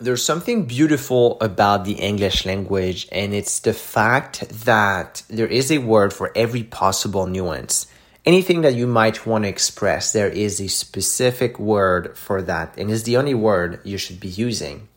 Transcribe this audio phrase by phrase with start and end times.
[0.00, 5.78] There's something beautiful about the English language, and it's the fact that there is a
[5.78, 7.86] word for every possible nuance.
[8.24, 12.90] Anything that you might want to express, there is a specific word for that, and
[12.90, 14.88] it's the only word you should be using.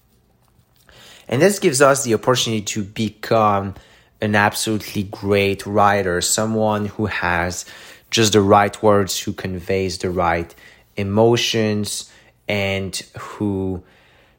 [1.27, 3.76] And this gives us the opportunity to become
[4.21, 7.65] an absolutely great writer, someone who has
[8.09, 10.54] just the right words, who conveys the right
[10.95, 12.09] emotions,
[12.48, 13.84] and who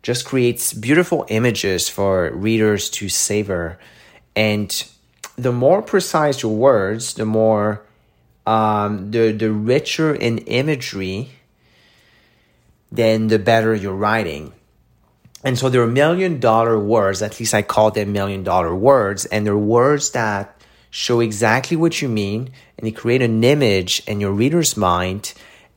[0.05, 3.79] just creates beautiful images for readers to savor.
[4.37, 4.71] And
[5.37, 7.83] the more precise your words, the more
[8.47, 11.31] um, the the richer in imagery,
[12.93, 14.53] then the better your writing.
[15.43, 19.25] And so there are million dollar words, at least I call them million dollar words,
[19.25, 24.21] and they're words that show exactly what you mean and they create an image in
[24.21, 25.33] your reader's mind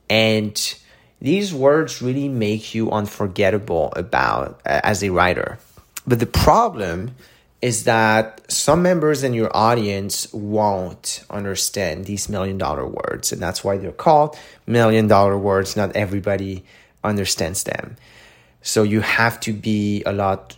[0.08, 0.76] and
[1.20, 5.58] these words really make you unforgettable about uh, as a writer.
[6.06, 7.16] But the problem
[7.60, 13.64] is that some members in your audience won't understand these million dollar words and that's
[13.64, 15.76] why they're called million dollar words.
[15.76, 16.64] Not everybody
[17.02, 17.96] understands them.
[18.62, 20.56] So you have to be a lot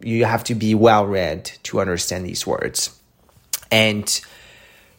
[0.00, 2.96] you have to be well read to understand these words.
[3.70, 4.08] And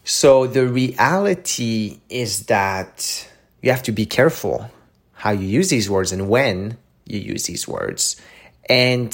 [0.03, 3.29] so the reality is that
[3.61, 4.69] you have to be careful
[5.19, 8.15] how you use these words and when you use these words.
[8.69, 9.13] And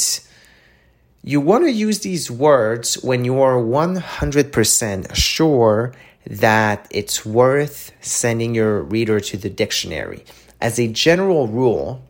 [1.24, 5.94] you want to use these words when you are 100% sure
[6.28, 10.24] that it's worth sending your reader to the dictionary.
[10.62, 12.04] As a general rule,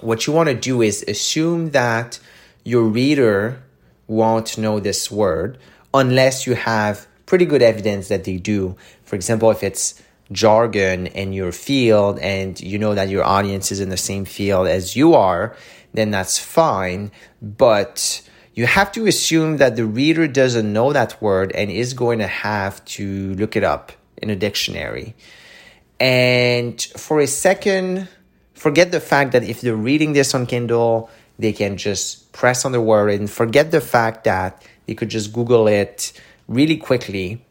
[0.00, 2.18] what you want to do is assume that
[2.64, 3.62] your reader
[4.06, 5.58] won't know this word
[5.92, 8.74] unless you have pretty good evidence that they do.
[9.04, 10.00] For example, if it's
[10.32, 14.66] jargon in your field and you know that your audience is in the same field
[14.66, 15.56] as you are,
[15.92, 17.10] then that's fine.
[17.40, 18.22] But
[18.54, 22.26] you have to assume that the reader doesn't know that word and is going to
[22.26, 25.14] have to look it up in a dictionary.
[25.98, 28.08] And for a second,
[28.54, 32.72] forget the fact that if they're reading this on Kindle, they can just press on
[32.72, 36.12] the word and forget the fact that they could just Google it
[36.48, 37.44] really quickly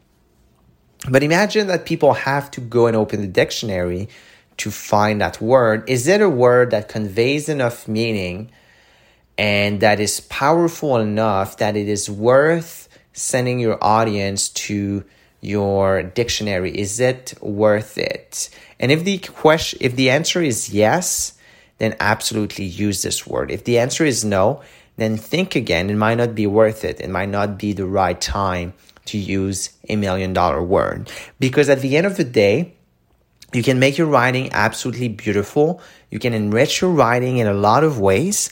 [1.09, 4.09] but imagine that people have to go and open the dictionary
[4.57, 5.89] to find that word.
[5.89, 8.51] Is it a word that conveys enough meaning
[9.37, 15.03] and that is powerful enough that it is worth sending your audience to
[15.41, 16.77] your dictionary?
[16.77, 18.49] Is it worth it?
[18.79, 21.33] And if the question, if the answer is yes,
[21.79, 23.49] then absolutely use this word.
[23.49, 24.61] If the answer is no,
[24.97, 25.89] then think again.
[25.89, 27.01] It might not be worth it.
[27.01, 28.73] It might not be the right time
[29.11, 31.11] to use a million dollar word.
[31.39, 32.75] Because at the end of the day,
[33.53, 35.81] you can make your writing absolutely beautiful.
[36.09, 38.51] You can enrich your writing in a lot of ways.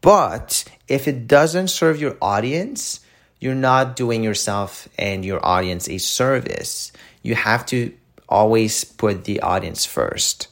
[0.00, 3.00] But if it doesn't serve your audience,
[3.40, 6.92] you're not doing yourself and your audience a service.
[7.22, 7.92] You have to
[8.28, 10.48] always put the audience first.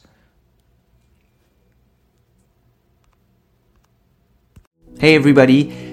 [4.99, 5.86] Hey everybody,